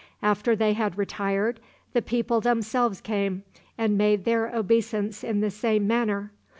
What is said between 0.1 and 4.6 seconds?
After they had retired the people themselves came, and made their